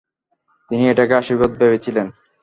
[0.69, 2.07] তিনি এটাকে আশীর্বাদ ভেবেছিলেন।